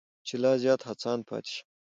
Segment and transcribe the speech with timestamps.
[0.27, 1.65] چې لا زیات هڅانده پاتې شم.